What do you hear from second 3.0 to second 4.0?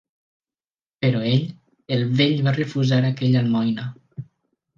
aquella almoina.